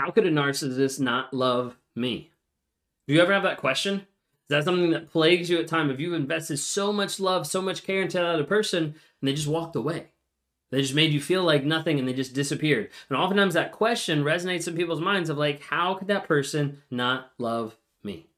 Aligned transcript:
how 0.00 0.10
could 0.10 0.24
a 0.24 0.30
narcissist 0.30 0.98
not 0.98 1.34
love 1.34 1.76
me? 1.94 2.30
Do 3.06 3.12
you 3.12 3.20
ever 3.20 3.34
have 3.34 3.42
that 3.42 3.58
question? 3.58 3.96
Is 3.96 4.06
that 4.48 4.64
something 4.64 4.90
that 4.92 5.10
plagues 5.10 5.50
you 5.50 5.58
at 5.58 5.68
time? 5.68 5.90
If 5.90 6.00
you 6.00 6.14
invested 6.14 6.56
so 6.56 6.90
much 6.90 7.20
love, 7.20 7.46
so 7.46 7.60
much 7.60 7.84
care 7.84 8.00
into 8.00 8.16
that 8.16 8.24
other 8.24 8.44
person, 8.44 8.84
and 8.84 8.94
they 9.28 9.34
just 9.34 9.46
walked 9.46 9.76
away? 9.76 10.06
They 10.70 10.80
just 10.80 10.94
made 10.94 11.12
you 11.12 11.20
feel 11.20 11.44
like 11.44 11.64
nothing 11.64 11.98
and 11.98 12.08
they 12.08 12.14
just 12.14 12.32
disappeared. 12.32 12.90
And 13.10 13.18
oftentimes 13.18 13.54
that 13.54 13.72
question 13.72 14.24
resonates 14.24 14.66
in 14.66 14.74
people's 14.74 15.02
minds 15.02 15.28
of 15.28 15.36
like, 15.36 15.60
how 15.62 15.94
could 15.94 16.08
that 16.08 16.26
person 16.26 16.80
not 16.90 17.32
love 17.38 17.76
me? 18.02 18.29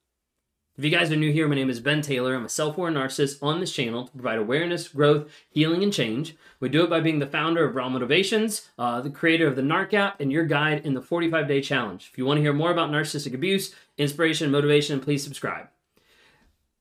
If 0.79 0.85
you 0.85 0.91
guys 0.91 1.13
are 1.13 1.17
new 1.17 1.31
here, 1.31 1.47
my 1.49 1.55
name 1.55 1.69
is 1.69 1.81
Ben 1.81 2.01
Taylor. 2.01 2.35
I'm 2.35 2.47
a 2.47 2.49
self 2.49 2.79
aware 2.79 2.91
narcissist 2.91 3.43
on 3.43 3.61
this 3.61 3.75
channel 3.75 4.07
to 4.07 4.13
provide 4.13 4.39
awareness, 4.39 4.89
growth, 4.89 5.31
healing, 5.51 5.83
and 5.83 5.93
change. 5.93 6.35
We 6.61 6.71
do 6.71 6.83
it 6.83 6.89
by 6.89 7.01
being 7.01 7.19
the 7.19 7.27
founder 7.27 7.63
of 7.63 7.75
Raw 7.75 7.91
Motivations, 7.91 8.71
uh, 8.79 9.03
the 9.03 9.11
creator 9.11 9.47
of 9.47 9.55
the 9.55 9.61
NARC 9.61 9.93
app, 9.93 10.19
and 10.19 10.33
your 10.33 10.47
guide 10.47 10.87
in 10.87 10.95
the 10.95 11.03
45 11.03 11.47
day 11.47 11.61
challenge. 11.61 12.09
If 12.11 12.17
you 12.17 12.25
want 12.25 12.39
to 12.39 12.43
hear 12.43 12.55
more 12.55 12.71
about 12.71 12.91
narcissistic 12.91 13.35
abuse, 13.35 13.75
inspiration, 13.99 14.51
motivation, 14.51 14.99
please 14.99 15.23
subscribe. 15.23 15.69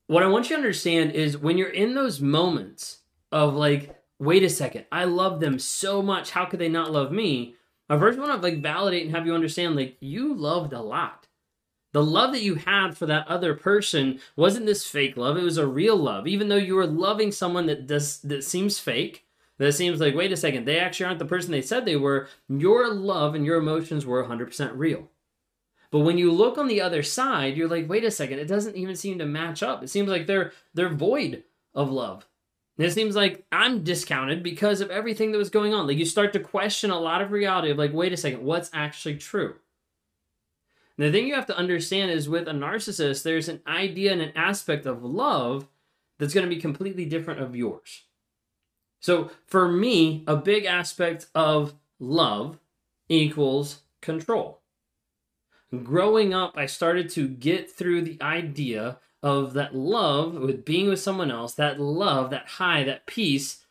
What 0.08 0.23
I 0.23 0.28
want 0.28 0.50
you 0.50 0.55
to 0.55 0.62
understand 0.62 1.12
is 1.12 1.38
when 1.38 1.58
you're 1.58 1.67
in 1.67 1.94
those 1.94 2.22
moments 2.22 3.00
of 3.30 3.55
like, 3.55 4.02
wait 4.20 4.44
a 4.44 4.50
second, 4.50 4.86
I 4.89 5.03
love 5.03 5.42
them 5.42 5.59
so 5.59 6.02
much. 6.02 6.31
How 6.31 6.45
could 6.45 6.59
they 6.59 6.70
not 6.70 6.94
love 6.94 7.12
me? 7.12 7.55
I 7.89 8.00
first 8.00 8.17
want 8.17 8.31
to 8.31 8.38
like 8.38 8.62
validate 8.62 9.05
and 9.05 9.14
have 9.14 9.26
you 9.26 9.36
understand 9.36 9.76
like 9.76 9.98
you 10.00 10.34
loved 10.34 10.72
a 10.72 10.81
lot 10.81 11.28
the 11.94 12.04
love 12.04 12.31
that 12.31 12.41
you 12.41 12.55
had 12.55 12.98
for 12.98 13.05
that 13.08 13.27
other 13.27 13.54
person 13.54 14.20
wasn't 14.36 14.66
this 14.66 14.86
fake 14.86 15.18
love, 15.18 15.38
it 15.38 15.44
was 15.44 15.58
a 15.58 15.68
real 15.68 15.95
love. 15.98 16.27
Even 16.27 16.48
though 16.48 16.55
you 16.55 16.76
were 16.76 16.88
loving 16.88 17.31
someone 17.31 17.66
that 17.66 17.88
does 17.88 18.20
that 18.22 18.44
seems 18.44 18.80
fake, 18.80 19.26
that 19.58 19.73
seems 19.73 20.00
like, 20.00 20.16
wait 20.16 20.31
a 20.31 20.38
second, 20.38 20.66
they 20.66 20.80
actually 20.80 21.05
aren't 21.05 21.20
the 21.20 21.26
person 21.26 21.52
they 21.52 21.62
said 21.62 21.86
they 21.86 21.95
were, 21.95 22.27
your 22.48 22.94
love 22.94 23.36
and 23.36 23.45
your 23.45 23.58
emotions 23.58 24.05
were 24.05 24.23
100% 24.23 24.72
real. 24.76 25.09
But 25.92 26.00
when 26.00 26.17
you 26.17 26.31
look 26.31 26.58
on 26.58 26.67
the 26.67 26.81
other 26.81 27.03
side, 27.03 27.58
you're 27.58 27.67
like, 27.67 27.89
wait 27.89 28.06
a 28.06 28.12
second, 28.12 28.39
it 28.39 28.47
doesn't 28.47 28.78
even 28.78 28.95
seem 28.95 29.19
to 29.19 29.25
match 29.25 29.62
up. 29.62 29.84
It 29.84 29.89
seems 29.89 30.09
like 30.09 30.25
they're 30.25 30.53
they're 30.73 30.89
void 30.89 31.44
of 31.75 31.92
love. 31.92 32.25
And 32.78 32.88
it 32.88 32.94
seems 32.94 33.16
like 33.16 33.45
I'm 33.52 33.84
discounted 33.84 34.42
because 34.42 34.81
of 34.81 34.89
everything 34.89 35.31
that 35.31 35.38
was 35.38 35.50
going 35.50 35.73
on. 35.73 35.86
Like 35.86 35.97
you 35.97 36.06
start 36.06 36.34
to 36.34 36.39
question 36.39 36.89
a 36.89 37.00
lot 37.00 37.22
of 37.22 37.31
reality 37.31 37.69
of 37.69 37.78
like, 37.78 37.94
wait 37.94 38.14
a 38.14 38.17
second, 38.17 38.44
what's 38.44 38.72
actually 38.73 39.17
true? 39.17 39.56
The 41.02 41.11
thing 41.11 41.27
you 41.27 41.35
have 41.35 41.47
to 41.47 41.57
understand 41.57 42.11
is 42.11 42.30
with 42.30 42.47
a 42.47 42.52
narcissist, 42.52 43.23
there's 43.23 43.49
an 43.49 43.61
idea 43.66 44.11
and 44.11 44.21
an 44.21 44.33
aspect 44.35 44.85
of 44.85 45.03
love 45.03 45.67
that's 46.19 46.33
going 46.33 46.47
to 46.47 46.55
be 46.55 46.61
completely 46.61 47.05
different 47.05 47.41
of 47.41 47.55
yours. 47.55 48.03
So 48.99 49.31
for 49.47 49.67
me, 49.67 50.23
a 50.27 50.35
big 50.35 50.66
aspect 50.66 51.27
of 51.33 51.73
love 51.99 52.59
equals 53.09 53.81
control. 54.02 54.61
Growing 55.83 56.33
up, 56.33 56.57
I 56.57 56.66
started 56.66 57.09
to 57.11 57.27
get 57.27 57.72
through 57.72 58.02
the 58.02 58.22
idea 58.22 58.99
of 59.23 59.53
that 59.53 59.73
love 59.73 60.33
with 60.33 60.66
being 60.66 60.89
with 60.89 60.99
someone 60.99 61.31
else, 61.31 61.53
that 61.55 61.79
love, 61.79 62.29
that 62.31 62.47
high, 62.47 62.83
that 62.83 63.07
peace 63.07 63.66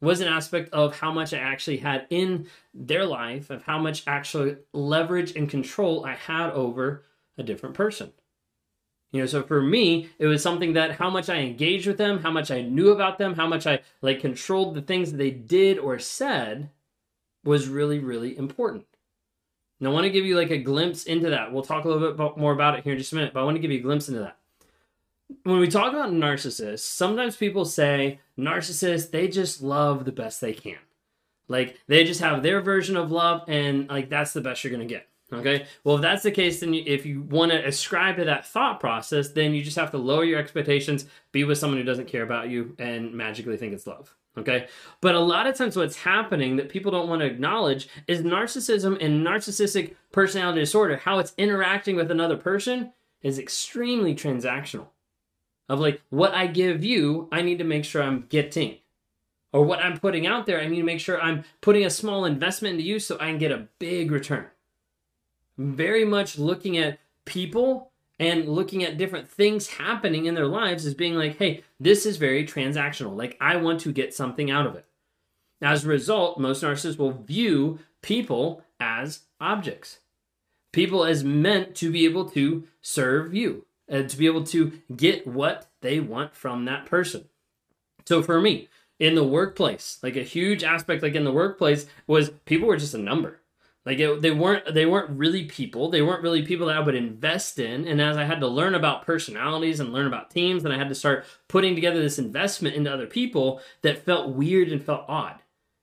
was 0.00 0.20
an 0.20 0.28
aspect 0.28 0.70
of 0.72 0.98
how 0.98 1.12
much 1.12 1.32
I 1.32 1.38
actually 1.38 1.78
had 1.78 2.06
in 2.10 2.48
their 2.74 3.06
life, 3.06 3.50
of 3.50 3.62
how 3.62 3.78
much 3.78 4.02
actual 4.06 4.56
leverage 4.72 5.34
and 5.34 5.48
control 5.48 6.04
I 6.04 6.14
had 6.14 6.50
over 6.50 7.04
a 7.38 7.42
different 7.42 7.74
person. 7.74 8.12
You 9.12 9.20
know, 9.20 9.26
so 9.26 9.42
for 9.42 9.62
me, 9.62 10.10
it 10.18 10.26
was 10.26 10.42
something 10.42 10.74
that 10.74 10.92
how 10.92 11.08
much 11.08 11.30
I 11.30 11.36
engaged 11.36 11.86
with 11.86 11.96
them, 11.96 12.18
how 12.18 12.30
much 12.30 12.50
I 12.50 12.60
knew 12.60 12.90
about 12.90 13.18
them, 13.18 13.34
how 13.34 13.46
much 13.46 13.66
I 13.66 13.80
like 14.02 14.20
controlled 14.20 14.74
the 14.74 14.82
things 14.82 15.12
they 15.12 15.30
did 15.30 15.78
or 15.78 15.98
said 15.98 16.70
was 17.44 17.68
really, 17.68 17.98
really 17.98 18.36
important. 18.36 18.84
And 19.78 19.88
I 19.88 19.92
want 19.92 20.04
to 20.04 20.10
give 20.10 20.26
you 20.26 20.36
like 20.36 20.50
a 20.50 20.58
glimpse 20.58 21.04
into 21.04 21.30
that. 21.30 21.52
We'll 21.52 21.62
talk 21.62 21.84
a 21.84 21.88
little 21.88 22.12
bit 22.12 22.36
more 22.36 22.52
about 22.52 22.78
it 22.78 22.84
here 22.84 22.92
in 22.92 22.98
just 22.98 23.12
a 23.12 23.14
minute, 23.14 23.32
but 23.32 23.40
I 23.40 23.44
want 23.44 23.56
to 23.56 23.60
give 23.60 23.70
you 23.70 23.78
a 23.78 23.82
glimpse 23.82 24.08
into 24.08 24.20
that 24.20 24.38
when 25.42 25.58
we 25.58 25.68
talk 25.68 25.92
about 25.92 26.12
narcissists, 26.12 26.80
sometimes 26.80 27.36
people 27.36 27.64
say 27.64 28.20
narcissists, 28.38 29.10
they 29.10 29.28
just 29.28 29.62
love 29.62 30.04
the 30.04 30.12
best 30.12 30.40
they 30.40 30.52
can. 30.52 30.78
Like 31.48 31.78
they 31.86 32.04
just 32.04 32.20
have 32.20 32.42
their 32.42 32.60
version 32.60 32.96
of 32.96 33.10
love 33.10 33.42
and 33.48 33.88
like 33.88 34.08
that's 34.08 34.32
the 34.32 34.40
best 34.40 34.62
you're 34.64 34.72
going 34.72 34.86
to 34.86 34.94
get. 34.94 35.08
Okay. 35.32 35.66
Well, 35.82 35.96
if 35.96 36.02
that's 36.02 36.22
the 36.22 36.30
case, 36.30 36.60
then 36.60 36.72
if 36.72 37.04
you 37.04 37.22
want 37.22 37.50
to 37.50 37.66
ascribe 37.66 38.16
to 38.16 38.24
that 38.24 38.46
thought 38.46 38.78
process, 38.78 39.30
then 39.30 39.54
you 39.54 39.64
just 39.64 39.76
have 39.76 39.90
to 39.90 39.98
lower 39.98 40.24
your 40.24 40.38
expectations, 40.38 41.06
be 41.32 41.42
with 41.42 41.58
someone 41.58 41.78
who 41.78 41.84
doesn't 41.84 42.06
care 42.06 42.22
about 42.22 42.48
you, 42.48 42.76
and 42.78 43.12
magically 43.12 43.56
think 43.56 43.72
it's 43.72 43.88
love. 43.88 44.14
Okay. 44.38 44.68
But 45.00 45.16
a 45.16 45.20
lot 45.20 45.48
of 45.48 45.56
times, 45.56 45.76
what's 45.76 45.96
happening 45.96 46.54
that 46.56 46.68
people 46.68 46.92
don't 46.92 47.08
want 47.08 47.22
to 47.22 47.26
acknowledge 47.26 47.88
is 48.06 48.20
narcissism 48.20 49.02
and 49.04 49.26
narcissistic 49.26 49.96
personality 50.12 50.60
disorder, 50.60 50.98
how 50.98 51.18
it's 51.18 51.34
interacting 51.38 51.96
with 51.96 52.12
another 52.12 52.36
person 52.36 52.92
is 53.22 53.40
extremely 53.40 54.14
transactional 54.14 54.86
of 55.68 55.80
like 55.80 56.02
what 56.10 56.34
I 56.34 56.46
give 56.46 56.84
you, 56.84 57.28
I 57.32 57.42
need 57.42 57.58
to 57.58 57.64
make 57.64 57.84
sure 57.84 58.02
I'm 58.02 58.26
getting. 58.28 58.78
Or 59.52 59.64
what 59.64 59.80
I'm 59.80 59.98
putting 59.98 60.26
out 60.26 60.46
there, 60.46 60.60
I 60.60 60.66
need 60.66 60.78
to 60.78 60.82
make 60.82 61.00
sure 61.00 61.20
I'm 61.20 61.44
putting 61.60 61.84
a 61.84 61.90
small 61.90 62.24
investment 62.24 62.74
into 62.74 62.84
you 62.84 62.98
so 62.98 63.16
I 63.16 63.26
can 63.26 63.38
get 63.38 63.52
a 63.52 63.68
big 63.78 64.10
return. 64.10 64.46
Very 65.56 66.04
much 66.04 66.38
looking 66.38 66.76
at 66.76 66.98
people 67.24 67.90
and 68.18 68.48
looking 68.48 68.82
at 68.82 68.98
different 68.98 69.28
things 69.28 69.68
happening 69.68 70.26
in 70.26 70.34
their 70.34 70.46
lives 70.46 70.84
as 70.86 70.94
being 70.94 71.14
like, 71.14 71.38
hey, 71.38 71.62
this 71.80 72.06
is 72.06 72.16
very 72.16 72.44
transactional. 72.46 73.16
Like, 73.16 73.36
I 73.40 73.56
want 73.56 73.80
to 73.80 73.92
get 73.92 74.14
something 74.14 74.50
out 74.50 74.66
of 74.66 74.74
it. 74.74 74.84
As 75.62 75.84
a 75.84 75.88
result, 75.88 76.38
most 76.38 76.62
narcissists 76.62 76.98
will 76.98 77.12
view 77.12 77.78
people 78.02 78.62
as 78.78 79.20
objects, 79.40 80.00
people 80.72 81.04
as 81.04 81.24
meant 81.24 81.74
to 81.76 81.90
be 81.90 82.04
able 82.04 82.28
to 82.30 82.64
serve 82.82 83.34
you 83.34 83.65
and 83.88 84.08
to 84.08 84.16
be 84.16 84.26
able 84.26 84.44
to 84.44 84.72
get 84.94 85.26
what 85.26 85.68
they 85.80 86.00
want 86.00 86.34
from 86.34 86.64
that 86.64 86.86
person. 86.86 87.28
So 88.04 88.22
for 88.22 88.40
me, 88.40 88.68
in 88.98 89.14
the 89.14 89.24
workplace, 89.24 89.98
like 90.02 90.16
a 90.16 90.22
huge 90.22 90.64
aspect, 90.64 91.02
like 91.02 91.14
in 91.14 91.24
the 91.24 91.32
workplace, 91.32 91.86
was 92.06 92.30
people 92.44 92.68
were 92.68 92.76
just 92.76 92.94
a 92.94 92.98
number. 92.98 93.40
Like 93.84 94.00
it, 94.00 94.20
they 94.20 94.32
weren't 94.32 94.74
they 94.74 94.84
weren't 94.84 95.10
really 95.10 95.44
people. 95.44 95.90
They 95.90 96.02
weren't 96.02 96.22
really 96.22 96.42
people 96.42 96.66
that 96.66 96.76
I 96.76 96.80
would 96.80 96.96
invest 96.96 97.60
in. 97.60 97.86
And 97.86 98.00
as 98.00 98.16
I 98.16 98.24
had 98.24 98.40
to 98.40 98.48
learn 98.48 98.74
about 98.74 99.06
personalities 99.06 99.78
and 99.78 99.92
learn 99.92 100.08
about 100.08 100.30
teams, 100.30 100.64
and 100.64 100.74
I 100.74 100.78
had 100.78 100.88
to 100.88 100.94
start 100.94 101.24
putting 101.46 101.76
together 101.76 102.02
this 102.02 102.18
investment 102.18 102.74
into 102.74 102.92
other 102.92 103.06
people 103.06 103.60
that 103.82 104.04
felt 104.04 104.34
weird 104.34 104.72
and 104.72 104.82
felt 104.82 105.04
odd 105.06 105.36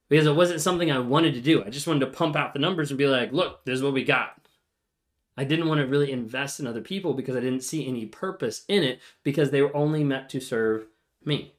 because 0.10 0.28
it 0.28 0.36
wasn't 0.36 0.60
something 0.60 0.92
I 0.92 1.00
wanted 1.00 1.34
to 1.36 1.42
do. 1.42 1.64
I 1.64 1.70
just 1.70 1.88
wanted 1.88 2.02
to 2.02 2.08
pump 2.08 2.36
out 2.36 2.52
the 2.52 2.60
numbers 2.60 2.92
and 2.92 2.98
be 2.98 3.08
like, 3.08 3.32
look, 3.32 3.64
this 3.64 3.76
is 3.76 3.84
what 3.84 3.94
we 3.94 4.04
got. 4.04 4.38
I 5.36 5.44
didn't 5.44 5.68
want 5.68 5.80
to 5.80 5.88
really 5.88 6.12
invest 6.12 6.60
in 6.60 6.68
other 6.68 6.82
people 6.82 7.14
because 7.14 7.36
I 7.36 7.40
didn't 7.40 7.64
see 7.64 7.88
any 7.88 8.06
purpose 8.06 8.64
in 8.68 8.84
it 8.84 9.02
because 9.24 9.50
they 9.52 9.62
were 9.62 9.76
only 9.76 10.04
meant 10.04 10.30
to 10.30 10.40
serve 10.40 10.86
me. 11.26 11.54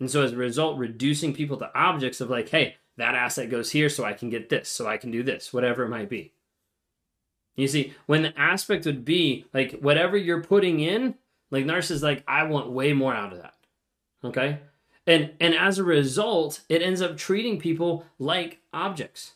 And 0.00 0.10
so 0.10 0.22
as 0.22 0.32
a 0.32 0.36
result, 0.36 0.78
reducing 0.78 1.32
people 1.32 1.56
to 1.58 1.70
objects 1.78 2.20
of 2.20 2.28
like, 2.28 2.48
hey, 2.48 2.76
that 2.96 3.14
asset 3.14 3.50
goes 3.50 3.70
here 3.70 3.88
so 3.88 4.04
I 4.04 4.12
can 4.12 4.30
get 4.30 4.48
this, 4.48 4.68
so 4.68 4.86
I 4.86 4.96
can 4.96 5.10
do 5.10 5.22
this, 5.22 5.52
whatever 5.52 5.84
it 5.84 5.88
might 5.88 6.08
be. 6.08 6.32
You 7.54 7.68
see, 7.68 7.94
when 8.06 8.22
the 8.22 8.38
aspect 8.38 8.84
would 8.84 9.04
be 9.04 9.46
like 9.54 9.78
whatever 9.80 10.16
you're 10.16 10.42
putting 10.42 10.80
in, 10.80 11.14
like 11.50 11.64
narcissist, 11.64 12.02
like 12.02 12.22
I 12.26 12.42
want 12.44 12.70
way 12.70 12.92
more 12.92 13.14
out 13.14 13.32
of 13.32 13.38
that. 13.38 13.54
Okay? 14.24 14.58
And 15.06 15.30
and 15.40 15.54
as 15.54 15.78
a 15.78 15.84
result, 15.84 16.62
it 16.68 16.82
ends 16.82 17.00
up 17.00 17.16
treating 17.16 17.58
people 17.58 18.04
like 18.18 18.60
objects. 18.72 19.32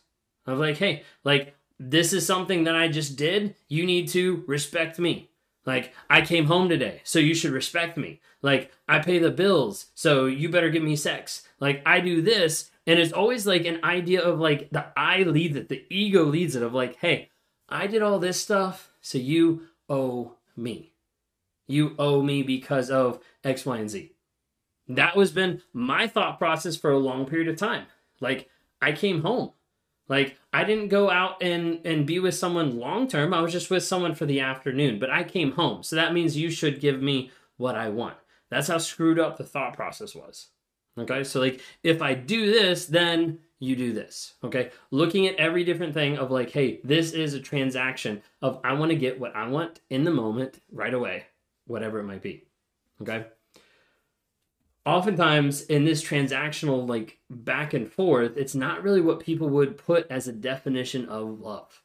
Of 0.47 0.59
like, 0.59 0.79
hey, 0.79 1.05
like 1.23 1.55
this 1.83 2.13
is 2.13 2.27
something 2.27 2.65
that 2.65 2.77
I 2.77 2.89
just 2.89 3.17
did. 3.17 3.57
You 3.69 3.87
need 3.87 4.09
to 4.09 4.45
respect 4.47 4.99
me. 4.99 5.31
Like, 5.65 5.95
I 6.11 6.21
came 6.21 6.45
home 6.45 6.69
today, 6.69 7.01
so 7.05 7.19
you 7.19 7.35
should 7.35 7.53
respect 7.53 7.97
me. 7.97 8.21
Like, 8.43 8.71
I 8.87 8.99
pay 8.99 9.19
the 9.19 9.31
bills, 9.31 9.87
so 9.95 10.27
you 10.27 10.51
better 10.51 10.69
give 10.69 10.83
me 10.83 10.95
sex. 10.95 11.43
Like, 11.59 11.83
I 11.87 12.01
do 12.01 12.21
this. 12.21 12.71
And 12.87 12.99
it's 12.99 13.13
always 13.13 13.47
like 13.47 13.65
an 13.65 13.81
idea 13.83 14.23
of 14.23 14.41
like 14.41 14.71
the 14.71 14.87
I 14.97 15.23
leads 15.23 15.57
it, 15.57 15.69
the 15.69 15.85
ego 15.91 16.25
leads 16.25 16.57
it 16.57 16.63
of 16.63 16.75
like, 16.75 16.97
hey, 16.97 17.31
I 17.69 17.87
did 17.87 18.03
all 18.03 18.19
this 18.19 18.41
stuff, 18.41 18.91
so 19.01 19.17
you 19.19 19.69
owe 19.89 20.37
me. 20.57 20.93
You 21.67 21.95
owe 21.99 22.23
me 22.23 22.43
because 22.43 22.91
of 22.91 23.21
X, 23.45 23.65
Y, 23.65 23.79
and 23.79 23.89
Z. 23.89 24.13
That 24.89 25.17
was 25.17 25.31
been 25.31 25.63
my 25.73 26.09
thought 26.09 26.39
process 26.39 26.77
for 26.77 26.91
a 26.91 26.99
long 26.99 27.27
period 27.27 27.49
of 27.49 27.57
time. 27.57 27.87
Like, 28.21 28.49
I 28.83 28.93
came 28.93 29.23
home. 29.23 29.53
Like 30.11 30.37
I 30.53 30.65
didn't 30.65 30.89
go 30.89 31.09
out 31.09 31.41
and 31.41 31.81
and 31.87 32.05
be 32.05 32.19
with 32.19 32.35
someone 32.35 32.79
long 32.79 33.07
term. 33.07 33.33
I 33.33 33.41
was 33.41 33.53
just 33.53 33.71
with 33.71 33.85
someone 33.85 34.17
for 34.17 34.27
the 34.27 34.41
afternoon, 34.41 34.99
but 34.99 35.09
I 35.09 35.23
came 35.23 35.53
home. 35.53 35.85
So 35.85 35.97
that 35.97 36.13
means 36.13 36.37
you 36.37 36.51
should 36.51 36.81
give 36.81 37.01
me 37.01 37.31
what 37.57 37.77
I 37.77 37.89
want. 37.89 38.17
That's 38.51 38.67
how 38.67 38.79
screwed 38.79 39.21
up 39.21 39.39
the 39.39 39.45
thought 39.45 39.75
process 39.75 40.15
was. 40.15 40.49
Okay? 40.99 41.23
So 41.23 41.39
like 41.41 41.61
if 41.85 42.03
I 42.03 42.15
do 42.15 42.47
this, 42.47 42.87
then 42.87 43.39
you 43.61 43.77
do 43.77 43.93
this. 43.93 44.35
Okay? 44.43 44.73
Looking 44.91 45.29
at 45.29 45.37
every 45.37 45.63
different 45.63 45.95
thing 45.95 46.19
of 46.19 46.33
like, 46.33 46.51
hey, 46.51 46.81
this 46.83 47.13
is 47.13 47.35
a 47.35 47.41
transaction 47.41 48.21
of 48.43 48.59
I 48.65 48.73
want 48.73 48.91
to 48.91 48.97
get 48.97 49.21
what 49.21 49.37
I 49.37 49.47
want 49.47 49.81
in 49.91 50.03
the 50.03 50.11
moment 50.11 50.61
right 50.73 50.93
away, 50.93 51.27
whatever 51.69 52.01
it 52.01 52.05
might 52.05 52.23
be. 52.23 52.43
Okay? 53.01 53.27
Oftentimes 54.87 55.63
in 55.63 55.85
this 55.85 56.03
transactional 56.03 56.89
like 56.89 57.19
back 57.29 57.75
and 57.75 57.93
forth 57.93 58.37
it's 58.37 58.55
not 58.55 58.83
really 58.83 59.01
what 59.01 59.21
people 59.21 59.49
would 59.49 59.77
put 59.79 60.07
as 60.11 60.29
a 60.29 60.33
definition 60.33 61.07
of 61.07 61.41
love 61.41 61.83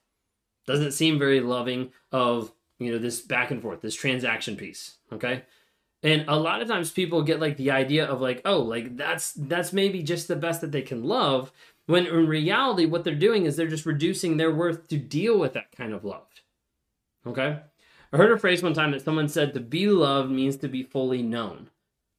Doesn't 0.65 0.93
seem 0.93 1.19
very 1.19 1.41
loving 1.41 1.91
of, 2.11 2.51
you 2.79 2.91
know, 2.91 2.97
this 2.97 3.21
back 3.21 3.51
and 3.51 3.61
forth, 3.61 3.81
this 3.81 3.95
transaction 3.95 4.55
piece. 4.55 4.97
Okay. 5.11 5.43
And 6.03 6.25
a 6.27 6.37
lot 6.37 6.61
of 6.61 6.67
times 6.67 6.91
people 6.91 7.21
get 7.23 7.39
like 7.39 7.57
the 7.57 7.71
idea 7.71 8.05
of 8.05 8.21
like, 8.21 8.41
oh, 8.45 8.59
like 8.61 8.97
that's 8.97 9.33
that's 9.33 9.73
maybe 9.73 10.03
just 10.03 10.27
the 10.27 10.35
best 10.35 10.61
that 10.61 10.71
they 10.71 10.81
can 10.81 11.03
love. 11.03 11.51
When 11.87 12.07
in 12.07 12.27
reality, 12.27 12.85
what 12.85 13.03
they're 13.03 13.15
doing 13.15 13.45
is 13.45 13.55
they're 13.55 13.67
just 13.67 13.85
reducing 13.85 14.37
their 14.37 14.53
worth 14.53 14.87
to 14.87 14.97
deal 14.97 15.37
with 15.37 15.53
that 15.53 15.71
kind 15.75 15.93
of 15.93 16.03
love. 16.03 16.27
Okay? 17.27 17.59
I 18.11 18.17
heard 18.17 18.31
a 18.31 18.37
phrase 18.39 18.63
one 18.63 18.73
time 18.73 18.91
that 18.91 19.03
someone 19.03 19.27
said 19.29 19.53
to 19.53 19.59
be 19.59 19.87
loved 19.87 20.31
means 20.31 20.57
to 20.57 20.67
be 20.67 20.83
fully 20.83 21.21
known. 21.21 21.69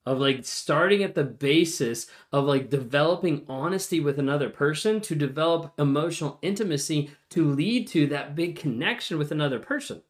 Of 0.06 0.20
like 0.20 0.44
starting 0.44 1.02
at 1.02 1.16
the 1.16 1.24
basis 1.24 2.06
of 2.32 2.44
like 2.44 2.70
developing 2.70 3.44
honesty 3.48 3.98
with 3.98 4.20
another 4.20 4.48
person 4.48 5.00
to 5.00 5.16
develop 5.16 5.72
emotional 5.78 6.38
intimacy 6.42 7.10
to 7.30 7.52
lead 7.52 7.88
to 7.88 8.06
that 8.06 8.36
big 8.36 8.54
connection 8.56 9.18
with 9.18 9.32
another 9.32 9.58
person. 9.58 10.02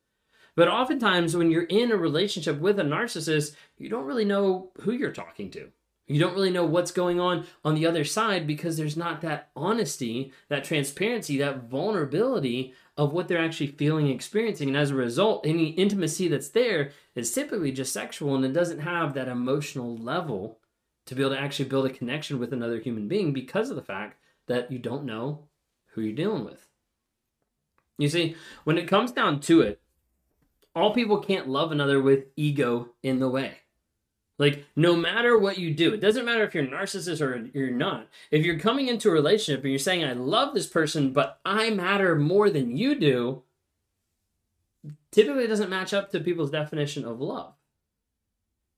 But 0.54 0.68
oftentimes, 0.68 1.34
when 1.34 1.50
you're 1.50 1.64
in 1.64 1.92
a 1.92 1.96
relationship 1.96 2.58
with 2.60 2.78
a 2.78 2.82
narcissist, 2.82 3.56
you 3.78 3.88
don't 3.88 4.04
really 4.04 4.24
know 4.26 4.70
who 4.80 4.92
you're 4.92 5.12
talking 5.12 5.50
to. 5.52 5.70
You 6.06 6.20
don't 6.20 6.34
really 6.34 6.50
know 6.50 6.64
what's 6.64 6.92
going 6.92 7.18
on 7.18 7.46
on 7.64 7.74
the 7.74 7.86
other 7.86 8.04
side 8.04 8.46
because 8.46 8.76
there's 8.76 8.96
not 8.96 9.22
that 9.22 9.50
honesty, 9.56 10.32
that 10.48 10.62
transparency, 10.62 11.36
that 11.38 11.64
vulnerability 11.64 12.74
of 12.96 13.12
what 13.12 13.26
they're 13.26 13.44
actually 13.44 13.66
feeling 13.68 14.06
and 14.06 14.14
experiencing. 14.14 14.68
And 14.68 14.76
as 14.76 14.92
a 14.92 14.94
result, 14.94 15.44
any 15.44 15.70
intimacy 15.70 16.28
that's 16.28 16.50
there 16.50 16.92
is 17.16 17.32
typically 17.32 17.72
just 17.72 17.92
sexual 17.92 18.36
and 18.36 18.44
it 18.44 18.52
doesn't 18.52 18.80
have 18.80 19.14
that 19.14 19.28
emotional 19.28 19.96
level 19.96 20.60
to 21.06 21.14
be 21.14 21.22
able 21.22 21.34
to 21.34 21.40
actually 21.40 21.68
build 21.68 21.86
a 21.86 21.90
connection 21.90 22.38
with 22.38 22.52
another 22.52 22.78
human 22.78 23.08
being 23.08 23.32
because 23.32 23.70
of 23.70 23.76
the 23.76 23.82
fact 23.82 24.18
that 24.46 24.70
you 24.70 24.78
don't 24.78 25.04
know 25.04 25.48
who 25.88 26.02
you're 26.02 26.14
dealing 26.14 26.44
with. 26.44 26.68
You 27.98 28.08
see, 28.08 28.36
when 28.64 28.78
it 28.78 28.88
comes 28.88 29.10
down 29.10 29.40
to 29.40 29.60
it, 29.62 29.80
all 30.74 30.92
people 30.92 31.18
can't 31.18 31.48
love 31.48 31.72
another 31.72 32.00
with 32.00 32.26
ego 32.36 32.90
in 33.02 33.18
the 33.18 33.28
way. 33.28 33.58
Like, 34.38 34.66
no 34.76 34.94
matter 34.94 35.38
what 35.38 35.58
you 35.58 35.72
do, 35.72 35.94
it 35.94 36.00
doesn't 36.00 36.26
matter 36.26 36.44
if 36.44 36.54
you're 36.54 36.64
a 36.64 36.68
narcissist 36.68 37.22
or 37.22 37.48
you're 37.54 37.70
not. 37.70 38.08
If 38.30 38.44
you're 38.44 38.58
coming 38.58 38.88
into 38.88 39.08
a 39.08 39.12
relationship 39.12 39.62
and 39.62 39.70
you're 39.70 39.78
saying, 39.78 40.04
I 40.04 40.12
love 40.12 40.52
this 40.52 40.66
person, 40.66 41.12
but 41.12 41.40
I 41.44 41.70
matter 41.70 42.14
more 42.16 42.50
than 42.50 42.76
you 42.76 42.98
do, 43.00 43.42
typically 45.10 45.44
it 45.44 45.48
doesn't 45.48 45.70
match 45.70 45.94
up 45.94 46.10
to 46.10 46.20
people's 46.20 46.50
definition 46.50 47.06
of 47.06 47.20
love. 47.20 47.54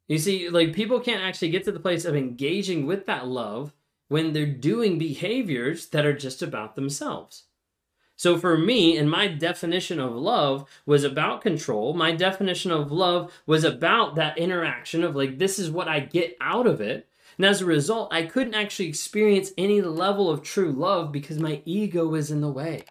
You 0.07 0.19
see, 0.19 0.49
like, 0.49 0.73
people 0.75 1.01
can't 1.01 1.25
actually 1.25 1.51
get 1.51 1.65
to 1.65 1.73
the 1.73 1.81
place 1.81 2.05
of 2.05 2.15
engaging 2.15 2.87
with 2.87 3.07
that 3.07 3.27
love 3.27 3.73
when 4.07 4.33
they're 4.33 4.47
doing 4.47 4.97
behaviors 4.97 5.89
that 5.89 6.07
are 6.07 6.17
just 6.17 6.41
about 6.41 6.77
themselves. 6.77 7.48
So 8.19 8.37
for 8.37 8.59
me, 8.59 8.99
and 8.99 9.09
my 9.09 9.29
definition 9.29 10.01
of 10.01 10.13
love 10.13 10.69
was 10.85 11.05
about 11.05 11.41
control. 11.41 11.95
My 11.95 12.11
definition 12.11 12.73
of 12.73 12.91
love 12.91 13.33
was 13.47 13.63
about 13.63 14.17
that 14.17 14.37
interaction 14.37 15.05
of 15.05 15.15
like, 15.15 15.39
this 15.39 15.57
is 15.57 15.71
what 15.71 15.87
I 15.87 16.01
get 16.01 16.37
out 16.41 16.67
of 16.67 16.81
it. 16.81 17.07
And 17.37 17.47
as 17.47 17.63
a 17.63 17.67
result, 17.67 18.13
I 18.13 18.25
couldn't 18.25 18.55
actually 18.55 18.89
experience 18.89 19.53
any 19.57 19.81
level 19.81 20.29
of 20.29 20.43
true 20.43 20.73
love 20.73 21.13
because 21.13 21.39
my 21.39 21.63
ego 21.65 22.09
was 22.09 22.33
in 22.33 22.41
the 22.41 22.51
way. 22.51 22.83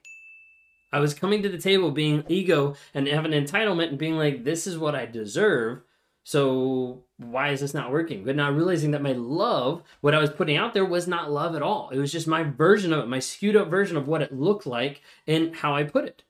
I 0.94 1.02
was 1.02 1.14
coming 1.14 1.44
to 1.44 1.50
the 1.50 1.58
table 1.58 1.92
being 1.92 2.24
ego 2.30 2.76
and 2.94 3.06
having 3.06 3.34
entitlement 3.34 3.90
and 3.90 3.98
being 3.98 4.16
like, 4.16 4.46
this 4.46 4.66
is 4.66 4.78
what 4.78 4.96
I 4.96 5.06
deserve. 5.06 5.82
So 6.28 7.06
why 7.16 7.52
is 7.52 7.62
this 7.62 7.74
not 7.74 7.90
working? 7.90 8.26
But 8.26 8.36
not 8.36 8.54
realizing 8.54 8.92
that 8.92 9.02
my 9.02 9.14
love, 9.14 9.82
what 10.02 10.14
I 10.14 10.20
was 10.20 10.30
putting 10.30 10.58
out 10.58 10.74
there, 10.74 10.84
was 10.84 11.08
not 11.08 11.32
love 11.32 11.56
at 11.56 11.62
all. 11.62 11.90
It 11.90 12.00
was 12.00 12.12
just 12.12 12.28
my 12.28 12.44
version 12.44 12.92
of 12.92 13.00
it, 13.00 13.08
my 13.08 13.20
skewed 13.20 13.56
up 13.56 13.70
version 13.70 13.96
of 13.96 14.10
what 14.10 14.22
it 14.22 14.38
looked 14.38 14.68
like 14.68 15.02
and 15.26 15.56
how 15.56 15.74
I 15.74 15.84
put 15.84 16.04
it. 16.04 16.24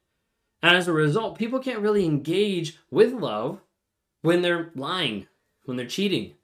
And 0.62 0.78
as 0.78 0.88
a 0.88 0.94
result, 0.94 1.40
people 1.40 1.58
can't 1.58 1.80
really 1.80 2.06
engage 2.06 2.78
with 2.92 3.12
love 3.12 3.60
when 4.22 4.44
they're 4.44 4.70
lying, 4.76 5.26
when 5.66 5.78
they're 5.78 5.88
cheating, 5.88 6.36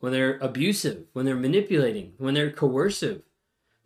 when 0.00 0.12
they're 0.12 0.36
abusive, 0.42 1.06
when 1.14 1.24
they're 1.24 1.34
manipulating, 1.34 2.12
when 2.18 2.34
they're 2.34 2.50
coercive. 2.50 3.22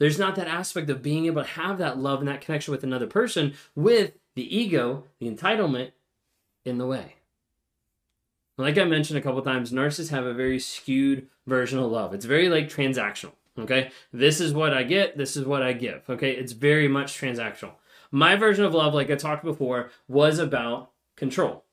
There's 0.00 0.18
not 0.18 0.34
that 0.34 0.48
aspect 0.48 0.90
of 0.90 1.00
being 1.00 1.26
able 1.26 1.44
to 1.44 1.48
have 1.50 1.78
that 1.78 1.96
love 1.96 2.18
and 2.18 2.28
that 2.28 2.40
connection 2.40 2.72
with 2.72 2.82
another 2.82 3.06
person 3.06 3.54
with 3.76 4.14
the 4.34 4.58
ego, 4.58 5.04
the 5.20 5.30
entitlement 5.30 5.92
in 6.64 6.78
the 6.78 6.86
way. 6.88 7.18
Like 8.58 8.78
I 8.78 8.84
mentioned 8.84 9.19
a 9.19 9.22
couple 9.22 9.43
times, 9.43 9.72
narcissists 9.72 10.10
have 10.10 10.26
a 10.26 10.34
very 10.34 10.58
skewed 10.58 11.28
version 11.46 11.78
of 11.78 11.90
love. 11.90 12.14
It's 12.14 12.25
very 12.25 12.49
like 12.49 12.69
transactional. 12.69 13.32
Okay. 13.58 13.90
This 14.12 14.40
is 14.40 14.52
what 14.52 14.72
I 14.72 14.82
get. 14.82 15.16
This 15.16 15.37
is 15.37 15.44
what 15.44 15.62
I 15.62 15.72
give. 15.72 16.02
Okay. 16.08 16.32
It's 16.32 16.52
very 16.52 16.88
much 16.88 17.19
transactional. 17.19 17.72
My 18.10 18.37
version 18.37 18.64
of 18.64 18.75
love, 18.75 18.94
like 18.94 19.10
I 19.10 19.14
talked 19.14 19.44
before, 19.44 19.90
was 20.06 20.38
about 20.38 20.90
control. 21.16 21.64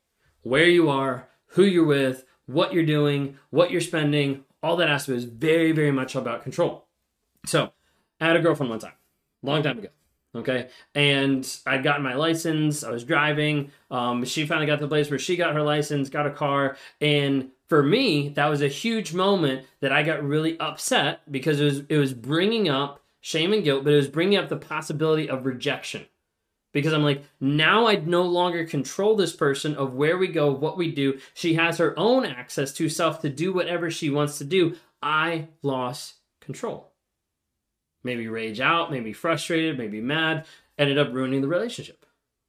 Where 0.42 0.66
you 0.66 0.90
are, 0.90 1.28
who 1.48 1.64
you're 1.64 1.86
with, 1.86 2.26
what 2.46 2.74
you're 2.74 2.86
doing, 2.86 3.38
what 3.50 3.72
you're 3.72 3.82
spending, 3.82 4.46
all 4.64 4.78
that 4.78 4.90
aspect 4.90 5.18
is 5.18 5.26
very, 5.26 5.72
very 5.72 5.92
much 5.92 6.16
about 6.16 6.44
control. 6.44 6.88
So 7.46 7.74
I 8.20 8.28
had 8.28 8.36
a 8.36 8.42
girlfriend 8.42 8.70
one 8.70 8.80
time, 8.80 8.94
long 9.42 9.64
time 9.64 9.80
ago. 9.80 9.90
Okay. 10.36 10.70
And 10.94 11.48
I'd 11.66 11.84
gotten 11.84 12.04
my 12.04 12.14
license. 12.14 12.84
I 12.84 12.92
was 12.92 13.04
driving. 13.04 13.72
Um, 13.90 14.24
she 14.26 14.46
finally 14.46 14.68
got 14.68 14.76
to 14.76 14.86
the 14.86 14.88
place 14.88 15.10
where 15.10 15.18
she 15.18 15.36
got 15.36 15.56
her 15.56 15.64
license, 15.64 16.10
got 16.10 16.28
a 16.28 16.32
car. 16.32 16.78
And 17.02 17.50
for 17.68 17.82
me, 17.82 18.30
that 18.30 18.48
was 18.48 18.62
a 18.62 18.68
huge 18.68 19.14
moment 19.14 19.66
that 19.80 19.92
I 19.92 20.04
got 20.04 20.24
really 20.24 20.60
upset 20.60 21.22
because 21.32 21.60
it 21.60 21.66
was, 21.66 21.80
it 21.90 21.98
was 21.98 22.14
bringing 22.14 22.70
up 22.70 23.02
shame 23.22 23.54
and 23.54 23.64
guilt, 23.64 23.84
but 23.84 23.94
it 23.94 23.98
was 23.98 24.08
bringing 24.08 24.38
up 24.38 24.50
the 24.50 24.58
possibility 24.58 25.30
of 25.30 25.46
rejection. 25.46 26.06
Because 26.72 26.94
I'm 26.94 27.04
like, 27.04 27.24
now 27.40 27.88
I 27.88 27.96
no 27.96 28.22
longer 28.22 28.64
control 28.64 29.16
this 29.16 29.36
person 29.36 29.74
of 29.74 29.96
where 29.96 30.20
we 30.20 30.28
go, 30.28 30.52
what 30.52 30.78
we 30.78 30.92
do. 30.92 31.20
She 31.34 31.56
has 31.56 31.80
her 31.80 31.98
own 31.98 32.28
access 32.28 32.72
to 32.74 32.88
self 32.88 33.22
to 33.22 33.30
do 33.30 33.52
whatever 33.52 33.90
she 33.90 34.12
wants 34.12 34.38
to 34.38 34.44
do. 34.44 34.76
I 35.02 35.48
lost 35.64 36.16
control 36.40 36.89
maybe 38.04 38.28
rage 38.28 38.60
out, 38.60 38.92
maybe 38.92 39.14
frustrated, 39.14 39.78
maybe 39.78 40.02
mad, 40.02 40.46
ended 40.78 40.98
up 40.98 41.14
ruining 41.14 41.42
the 41.42 41.48
relationship 41.48 42.06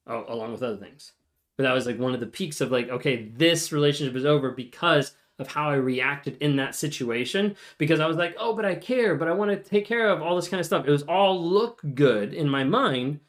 along 0.07 0.53
with 0.53 0.63
other 0.63 0.77
things. 0.77 1.13
But 1.57 1.65
that 1.65 1.75
was 1.75 1.87
like 1.87 1.99
one 1.99 2.15
of 2.15 2.21
the 2.21 2.27
peaks 2.27 2.61
of 2.61 2.71
like, 2.71 2.89
okay, 2.89 3.31
this 3.37 3.73
relationship 3.73 4.17
is 4.17 4.25
over 4.25 4.51
because 4.51 5.13
of 5.39 5.49
how 5.49 5.71
I 5.71 5.75
reacted 5.75 6.37
in 6.41 6.57
that 6.57 6.75
situation. 6.75 7.57
Because 7.79 8.01
I 8.01 8.07
was 8.07 8.17
like, 8.17 8.35
oh, 8.39 8.55
but 8.55 8.65
I 8.65 8.75
care, 8.75 9.15
but 9.15 9.29
I 9.29 9.33
want 9.33 9.51
to 9.51 9.57
take 9.57 9.87
care 9.87 10.09
of 10.09 10.23
all 10.23 10.37
this 10.37 10.49
kind 10.49 10.61
of 10.61 10.67
stuff. 10.67 10.87
It 10.87 10.91
was 10.91 11.03
all 11.03 11.43
look 11.43 11.81
good 11.95 12.33
in 12.33 12.49
my 12.49 12.65
mind. 12.65 13.21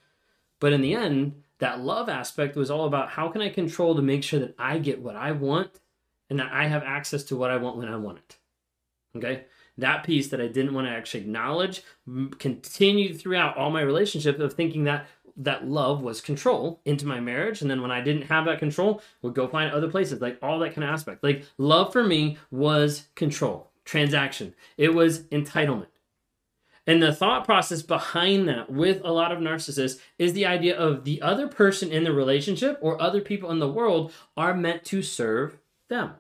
But 0.60 0.74
in 0.74 0.82
the 0.82 0.94
end, 0.94 1.42
that 1.60 1.80
love 1.80 2.10
aspect 2.10 2.56
was 2.56 2.72
all 2.72 2.86
about 2.86 3.10
how 3.10 3.30
can 3.30 3.42
I 3.42 3.50
control 3.50 3.96
to 3.96 4.02
make 4.02 4.24
sure 4.24 4.40
that 4.40 4.56
I 4.58 4.78
get 4.78 5.02
what 5.02 5.16
I 5.16 5.32
want 5.32 5.80
and 6.30 6.40
that 6.40 6.52
I 6.52 6.68
have 6.68 6.84
access 6.84 7.24
to 7.26 7.36
what 7.36 7.52
I 7.52 7.58
want 7.58 7.78
when 7.78 7.90
I 7.90 7.98
want 7.98 8.20
it. 8.20 8.38
Okay? 9.18 9.44
That 9.78 10.04
piece 10.04 10.28
that 10.30 10.42
I 10.42 10.48
didn't 10.48 10.74
want 10.74 10.88
to 10.88 10.92
actually 10.92 11.22
acknowledge 11.22 11.82
continued 12.40 13.20
throughout 13.20 13.58
all 13.58 13.70
my 13.70 13.82
relationships 13.82 14.40
of 14.40 14.54
thinking 14.54 14.84
that 14.86 15.08
that 15.38 15.68
love 15.68 16.02
was 16.02 16.22
control 16.22 16.82
into 16.86 17.06
my 17.06 17.20
marriage. 17.20 17.62
And 17.62 17.72
then 17.72 17.82
when 17.82 17.92
I 17.92 18.02
didn't 18.02 18.24
have 18.24 18.46
that 18.46 18.60
control 18.60 19.02
would 19.22 19.34
go 19.34 19.48
find 19.48 19.72
other 19.72 19.90
places 19.90 20.22
like 20.22 20.38
all 20.42 20.60
that 20.60 20.76
kind 20.76 20.84
of 20.84 20.94
aspect. 20.94 21.24
Like 21.24 21.46
love 21.58 21.92
for 21.92 22.04
me 22.04 22.38
was 22.52 23.08
control 23.16 23.72
transaction. 23.86 24.54
It 24.78 24.94
was 24.94 25.24
entitlement. 25.24 25.88
And 26.88 27.02
the 27.02 27.14
thought 27.14 27.46
process 27.46 27.82
behind 27.82 28.48
that 28.50 28.72
with 28.72 29.02
a 29.04 29.12
lot 29.12 29.32
of 29.32 29.40
narcissists 29.40 30.00
is 30.18 30.34
the 30.34 30.46
idea 30.46 30.78
of 30.78 31.04
the 31.04 31.22
other 31.22 31.48
person 31.48 31.92
in 31.92 32.04
the 32.04 32.12
relationship 32.12 32.78
or 32.82 33.02
other 33.02 33.22
people 33.22 33.52
in 33.52 33.60
the 33.60 33.72
world 33.72 34.12
are 34.36 34.54
meant 34.54 34.84
to 34.86 35.02
serve 35.02 35.60
them 35.90 36.16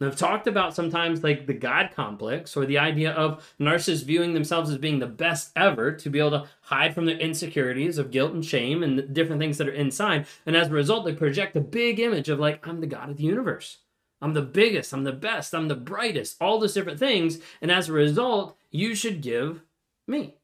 I've 0.00 0.16
talked 0.16 0.46
about 0.46 0.74
sometimes 0.74 1.22
like 1.22 1.46
the 1.46 1.54
God 1.54 1.90
complex 1.94 2.56
or 2.56 2.66
the 2.66 2.78
idea 2.78 3.12
of 3.12 3.54
narcissists 3.60 4.04
viewing 4.04 4.34
themselves 4.34 4.70
as 4.70 4.78
being 4.78 4.98
the 4.98 5.06
best 5.06 5.52
ever 5.54 5.92
to 5.92 6.10
be 6.10 6.18
able 6.18 6.32
to 6.32 6.48
hide 6.62 6.94
from 6.94 7.06
their 7.06 7.16
insecurities 7.16 7.96
of 7.96 8.10
guilt 8.10 8.32
and 8.32 8.44
shame 8.44 8.82
and 8.82 8.98
the 8.98 9.02
different 9.02 9.40
things 9.40 9.56
that 9.58 9.68
are 9.68 9.72
inside. 9.72 10.26
And 10.46 10.56
as 10.56 10.68
a 10.68 10.72
result, 10.72 11.04
they 11.04 11.12
project 11.12 11.56
a 11.56 11.60
big 11.60 12.00
image 12.00 12.28
of 12.28 12.40
like, 12.40 12.66
I'm 12.66 12.80
the 12.80 12.88
God 12.88 13.08
of 13.08 13.18
the 13.18 13.22
universe. 13.22 13.78
I'm 14.20 14.34
the 14.34 14.42
biggest, 14.42 14.92
I'm 14.92 15.04
the 15.04 15.12
best, 15.12 15.54
I'm 15.54 15.68
the 15.68 15.74
brightest, 15.74 16.36
all 16.40 16.58
those 16.58 16.74
different 16.74 16.98
things. 16.98 17.38
And 17.60 17.70
as 17.70 17.88
a 17.88 17.92
result, 17.92 18.56
you 18.70 18.94
should 18.94 19.20
give 19.20 19.62
me. 20.08 20.34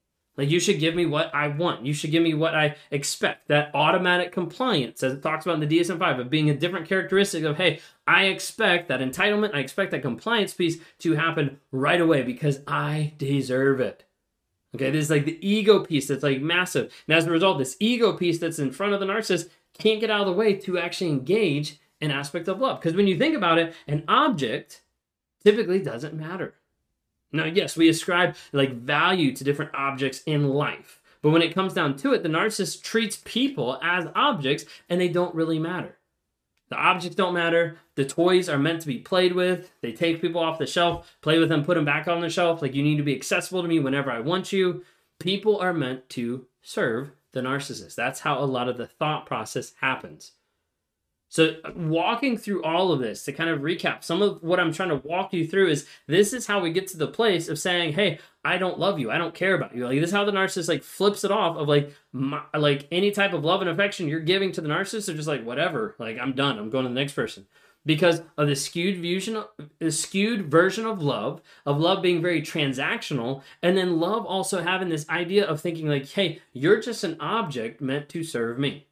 Like 0.40 0.48
you 0.48 0.58
should 0.58 0.80
give 0.80 0.94
me 0.94 1.04
what 1.04 1.34
I 1.34 1.48
want. 1.48 1.84
You 1.84 1.92
should 1.92 2.12
give 2.12 2.22
me 2.22 2.32
what 2.32 2.54
I 2.54 2.76
expect. 2.90 3.48
That 3.48 3.70
automatic 3.74 4.32
compliance, 4.32 5.02
as 5.02 5.12
it 5.12 5.22
talks 5.22 5.44
about 5.44 5.62
in 5.62 5.68
the 5.68 5.78
DSM-5, 5.78 6.18
of 6.18 6.30
being 6.30 6.48
a 6.48 6.56
different 6.56 6.88
characteristic 6.88 7.44
of, 7.44 7.58
hey, 7.58 7.80
I 8.06 8.24
expect 8.24 8.88
that 8.88 9.00
entitlement, 9.00 9.54
I 9.54 9.58
expect 9.58 9.90
that 9.90 10.00
compliance 10.00 10.54
piece 10.54 10.78
to 11.00 11.12
happen 11.12 11.60
right 11.72 12.00
away 12.00 12.22
because 12.22 12.60
I 12.66 13.12
deserve 13.18 13.80
it. 13.80 14.06
Okay, 14.74 14.90
this 14.90 15.04
is 15.04 15.10
like 15.10 15.26
the 15.26 15.46
ego 15.46 15.84
piece 15.84 16.08
that's 16.08 16.22
like 16.22 16.40
massive. 16.40 16.90
And 17.06 17.18
as 17.18 17.26
a 17.26 17.30
result, 17.30 17.58
this 17.58 17.76
ego 17.78 18.14
piece 18.14 18.38
that's 18.38 18.58
in 18.58 18.72
front 18.72 18.94
of 18.94 19.00
the 19.00 19.04
narcissist 19.04 19.50
can't 19.78 20.00
get 20.00 20.08
out 20.08 20.22
of 20.22 20.26
the 20.26 20.32
way 20.32 20.54
to 20.54 20.78
actually 20.78 21.10
engage 21.10 21.78
an 22.00 22.10
aspect 22.10 22.48
of 22.48 22.60
love. 22.60 22.80
Because 22.80 22.96
when 22.96 23.06
you 23.06 23.18
think 23.18 23.36
about 23.36 23.58
it, 23.58 23.74
an 23.86 24.04
object 24.08 24.80
typically 25.44 25.80
doesn't 25.80 26.14
matter. 26.14 26.54
Now, 27.32 27.44
yes, 27.44 27.76
we 27.76 27.88
ascribe 27.88 28.34
like 28.52 28.74
value 28.74 29.34
to 29.34 29.44
different 29.44 29.74
objects 29.74 30.22
in 30.26 30.48
life. 30.48 31.00
But 31.22 31.30
when 31.30 31.42
it 31.42 31.54
comes 31.54 31.74
down 31.74 31.96
to 31.98 32.12
it, 32.12 32.22
the 32.22 32.28
narcissist 32.28 32.82
treats 32.82 33.20
people 33.24 33.78
as 33.82 34.08
objects 34.14 34.64
and 34.88 35.00
they 35.00 35.08
don't 35.08 35.34
really 35.34 35.58
matter. 35.58 35.96
The 36.70 36.76
objects 36.76 37.16
don't 37.16 37.34
matter. 37.34 37.78
The 37.96 38.04
toys 38.04 38.48
are 38.48 38.58
meant 38.58 38.80
to 38.82 38.86
be 38.86 38.98
played 38.98 39.34
with. 39.34 39.70
They 39.82 39.92
take 39.92 40.20
people 40.20 40.40
off 40.40 40.58
the 40.58 40.66
shelf, 40.66 41.16
play 41.20 41.38
with 41.38 41.48
them, 41.48 41.64
put 41.64 41.74
them 41.74 41.84
back 41.84 42.08
on 42.08 42.20
the 42.20 42.30
shelf. 42.30 42.62
Like 42.62 42.74
you 42.74 42.82
need 42.82 42.96
to 42.96 43.02
be 43.02 43.14
accessible 43.14 43.62
to 43.62 43.68
me 43.68 43.80
whenever 43.80 44.10
I 44.10 44.20
want 44.20 44.52
you. 44.52 44.84
People 45.18 45.58
are 45.58 45.74
meant 45.74 46.08
to 46.10 46.46
serve 46.62 47.10
the 47.32 47.40
narcissist. 47.40 47.96
That's 47.96 48.20
how 48.20 48.38
a 48.38 48.46
lot 48.46 48.68
of 48.68 48.76
the 48.76 48.86
thought 48.86 49.26
process 49.26 49.72
happens. 49.80 50.32
So, 51.30 51.54
walking 51.76 52.36
through 52.36 52.64
all 52.64 52.90
of 52.90 52.98
this 52.98 53.22
to 53.24 53.32
kind 53.32 53.48
of 53.48 53.60
recap, 53.60 54.02
some 54.02 54.20
of 54.20 54.42
what 54.42 54.58
I'm 54.58 54.72
trying 54.72 54.88
to 54.88 54.96
walk 54.96 55.32
you 55.32 55.46
through 55.46 55.68
is 55.68 55.86
this 56.08 56.32
is 56.32 56.48
how 56.48 56.58
we 56.58 56.72
get 56.72 56.88
to 56.88 56.96
the 56.96 57.06
place 57.06 57.48
of 57.48 57.56
saying, 57.56 57.92
"Hey, 57.92 58.18
I 58.44 58.58
don't 58.58 58.80
love 58.80 58.98
you. 58.98 59.12
I 59.12 59.18
don't 59.18 59.32
care 59.32 59.54
about 59.54 59.74
you." 59.74 59.86
Like 59.86 60.00
this 60.00 60.10
is 60.10 60.14
how 60.14 60.24
the 60.24 60.32
narcissist 60.32 60.68
like 60.68 60.82
flips 60.82 61.22
it 61.22 61.30
off 61.30 61.56
of 61.56 61.68
like 61.68 61.94
my, 62.12 62.42
like 62.52 62.88
any 62.90 63.12
type 63.12 63.32
of 63.32 63.44
love 63.44 63.60
and 63.60 63.70
affection 63.70 64.08
you're 64.08 64.18
giving 64.18 64.50
to 64.52 64.60
the 64.60 64.68
narcissist, 64.68 65.06
they're 65.06 65.14
just 65.14 65.28
like 65.28 65.44
whatever. 65.44 65.94
Like 66.00 66.18
I'm 66.18 66.32
done. 66.32 66.58
I'm 66.58 66.68
going 66.68 66.84
to 66.84 66.88
the 66.88 67.00
next 67.00 67.12
person 67.12 67.46
because 67.86 68.22
of 68.36 68.48
the 68.48 68.56
skewed 68.56 68.98
vision, 68.98 69.42
the 69.78 69.92
skewed 69.92 70.50
version 70.50 70.84
of 70.84 71.00
love, 71.00 71.40
of 71.64 71.78
love 71.78 72.02
being 72.02 72.20
very 72.20 72.42
transactional, 72.42 73.42
and 73.62 73.76
then 73.76 74.00
love 74.00 74.26
also 74.26 74.62
having 74.62 74.88
this 74.88 75.08
idea 75.08 75.46
of 75.46 75.60
thinking 75.60 75.88
like, 75.88 76.08
"Hey, 76.08 76.40
you're 76.52 76.80
just 76.80 77.04
an 77.04 77.16
object 77.20 77.80
meant 77.80 78.08
to 78.08 78.24
serve 78.24 78.58
me." 78.58 78.88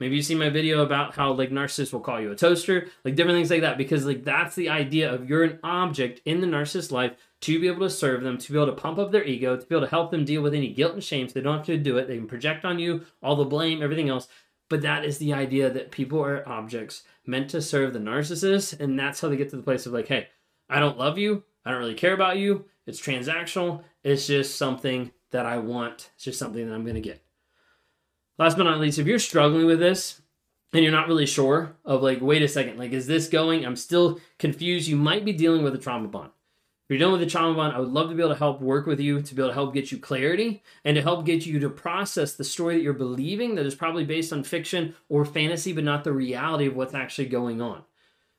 Maybe 0.00 0.16
you 0.16 0.22
see 0.22 0.34
my 0.34 0.48
video 0.48 0.82
about 0.82 1.14
how 1.14 1.32
like 1.32 1.50
narcissists 1.50 1.92
will 1.92 2.00
call 2.00 2.20
you 2.20 2.32
a 2.32 2.36
toaster, 2.36 2.88
like 3.04 3.14
different 3.14 3.36
things 3.36 3.50
like 3.50 3.60
that, 3.60 3.78
because 3.78 4.06
like 4.06 4.24
that's 4.24 4.54
the 4.54 4.70
idea 4.70 5.12
of 5.12 5.28
you're 5.28 5.44
an 5.44 5.58
object 5.62 6.22
in 6.24 6.40
the 6.40 6.46
narcissist 6.46 6.90
life 6.90 7.12
to 7.42 7.60
be 7.60 7.68
able 7.68 7.80
to 7.80 7.90
serve 7.90 8.22
them, 8.22 8.38
to 8.38 8.52
be 8.52 8.58
able 8.58 8.66
to 8.66 8.80
pump 8.80 8.98
up 8.98 9.12
their 9.12 9.24
ego, 9.24 9.56
to 9.56 9.66
be 9.66 9.74
able 9.74 9.86
to 9.86 9.90
help 9.90 10.10
them 10.10 10.24
deal 10.24 10.42
with 10.42 10.54
any 10.54 10.72
guilt 10.72 10.94
and 10.94 11.04
shame 11.04 11.28
so 11.28 11.34
they 11.34 11.42
don't 11.42 11.58
have 11.58 11.66
to 11.66 11.76
do 11.76 11.98
it. 11.98 12.08
They 12.08 12.16
can 12.16 12.26
project 12.26 12.64
on 12.64 12.78
you 12.78 13.04
all 13.22 13.36
the 13.36 13.44
blame, 13.44 13.82
everything 13.82 14.08
else. 14.08 14.26
But 14.70 14.82
that 14.82 15.04
is 15.04 15.18
the 15.18 15.34
idea 15.34 15.68
that 15.68 15.90
people 15.90 16.24
are 16.24 16.48
objects 16.48 17.02
meant 17.26 17.50
to 17.50 17.60
serve 17.60 17.92
the 17.92 17.98
narcissist, 17.98 18.80
and 18.80 18.98
that's 18.98 19.20
how 19.20 19.28
they 19.28 19.36
get 19.36 19.50
to 19.50 19.56
the 19.56 19.62
place 19.62 19.84
of 19.84 19.92
like, 19.92 20.08
hey, 20.08 20.28
I 20.68 20.80
don't 20.80 20.96
love 20.96 21.18
you, 21.18 21.44
I 21.64 21.70
don't 21.70 21.80
really 21.80 21.94
care 21.94 22.14
about 22.14 22.38
you. 22.38 22.64
It's 22.86 23.00
transactional. 23.00 23.82
It's 24.02 24.26
just 24.26 24.56
something 24.56 25.10
that 25.30 25.44
I 25.44 25.58
want. 25.58 26.10
It's 26.14 26.24
just 26.24 26.38
something 26.38 26.66
that 26.66 26.74
I'm 26.74 26.86
gonna 26.86 27.00
get. 27.00 27.22
Last 28.40 28.56
but 28.56 28.64
not 28.64 28.80
least, 28.80 28.98
if 28.98 29.06
you're 29.06 29.18
struggling 29.18 29.66
with 29.66 29.80
this 29.80 30.22
and 30.72 30.82
you're 30.82 30.90
not 30.90 31.08
really 31.08 31.26
sure 31.26 31.76
of 31.84 32.02
like, 32.02 32.22
wait 32.22 32.40
a 32.40 32.48
second, 32.48 32.78
like, 32.78 32.92
is 32.92 33.06
this 33.06 33.28
going? 33.28 33.66
I'm 33.66 33.76
still 33.76 34.18
confused. 34.38 34.88
You 34.88 34.96
might 34.96 35.26
be 35.26 35.34
dealing 35.34 35.62
with 35.62 35.74
a 35.74 35.78
trauma 35.78 36.08
bond. 36.08 36.30
If 36.88 36.94
you're 36.94 36.98
dealing 36.98 37.20
with 37.20 37.28
a 37.28 37.30
trauma 37.30 37.54
bond, 37.54 37.74
I 37.74 37.80
would 37.80 37.90
love 37.90 38.08
to 38.08 38.14
be 38.14 38.22
able 38.22 38.32
to 38.32 38.38
help 38.38 38.62
work 38.62 38.86
with 38.86 38.98
you 38.98 39.20
to 39.20 39.34
be 39.34 39.42
able 39.42 39.50
to 39.50 39.54
help 39.54 39.74
get 39.74 39.92
you 39.92 39.98
clarity 39.98 40.62
and 40.86 40.96
to 40.96 41.02
help 41.02 41.26
get 41.26 41.44
you 41.44 41.60
to 41.60 41.68
process 41.68 42.32
the 42.32 42.42
story 42.42 42.76
that 42.76 42.82
you're 42.82 42.94
believing 42.94 43.56
that 43.56 43.66
is 43.66 43.74
probably 43.74 44.06
based 44.06 44.32
on 44.32 44.42
fiction 44.42 44.94
or 45.10 45.26
fantasy, 45.26 45.74
but 45.74 45.84
not 45.84 46.02
the 46.02 46.12
reality 46.14 46.64
of 46.64 46.74
what's 46.74 46.94
actually 46.94 47.28
going 47.28 47.60
on. 47.60 47.82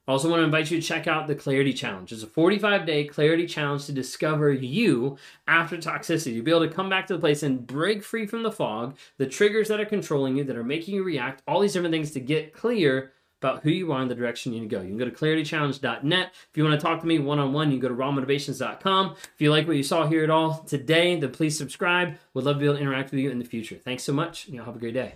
I 0.08 0.12
also 0.12 0.30
want 0.30 0.40
to 0.40 0.46
invite 0.46 0.72
you 0.72 0.82
to 0.82 0.88
check 0.88 1.08
out 1.08 1.28
the 1.28 1.36
Clarity 1.36 1.74
Challenge. 1.74 2.12
It's 2.12 2.24
a 2.24 2.28
45 2.28 2.86
day 2.86 3.06
clarity 3.06 3.46
challenge 3.46 3.86
to 3.86 3.92
discover 3.92 4.52
you 4.52 5.18
after 5.48 5.78
toxicity. 5.78 6.34
You'll 6.34 6.44
be 6.44 6.52
able 6.52 6.68
to 6.68 6.74
come 6.74 6.90
back 6.90 7.08
to 7.08 7.14
the 7.14 7.20
place 7.20 7.44
and 7.44 7.66
break 7.66 8.04
free 8.04 8.26
from 8.26 8.44
the 8.44 8.52
fog, 8.52 8.98
the 9.18 9.28
triggers 9.28 9.68
that 9.68 9.80
are 9.80 9.86
controlling 9.86 10.38
you, 10.38 10.44
that 10.44 10.58
are 10.58 10.64
making 10.64 10.96
you 10.96 11.04
react, 11.04 11.44
all 11.48 11.60
these 11.60 11.74
different 11.74 11.94
things 11.94 12.12
to 12.12 12.20
get 12.20 12.54
clear 12.54 13.12
about 13.42 13.64
who 13.64 13.72
you 13.72 13.92
are 13.92 14.02
and 14.02 14.10
the 14.10 14.16
direction 14.16 14.54
you 14.54 14.62
need 14.62 14.70
to 14.70 14.76
go. 14.76 14.82
You 14.82 14.90
can 14.90 14.98
go 14.98 15.06
to 15.06 15.12
claritychallenge.net. 15.12 16.32
If 16.32 16.58
you 16.58 16.64
want 16.64 16.80
to 16.80 16.86
talk 16.86 17.02
to 17.02 17.08
me 17.08 17.18
one 17.18 17.40
on 17.40 17.54
one, 17.54 17.72
you 17.72 17.80
can 17.80 17.90
go 17.90 17.96
to 17.96 17.96
rawmotivations.com. 17.96 19.16
If 19.16 19.36
you 19.42 19.50
like 19.50 19.68
what 19.68 19.78
you 19.78 19.84
saw 19.84 20.08
here 20.08 20.24
at 20.24 20.30
all 20.30 20.60
today, 20.68 21.20
then 21.20 21.32
please 21.32 21.58
subscribe. 21.58 22.18
We'd 22.34 22.46
love 22.46 22.58
to 22.58 22.60
be 22.60 22.66
able 22.66 22.76
to 22.76 22.82
interact 22.82 23.12
with 23.12 23.20
you 23.20 23.32
in 23.32 23.40
the 23.40 23.46
future. 23.46 23.76
Thanks 23.76 24.04
so 24.04 24.14
much, 24.14 24.46
and 24.46 24.56
y'all 24.56 24.66
have 24.66 24.76
a 24.76 24.80
great 24.80 24.94
day. 24.94 25.14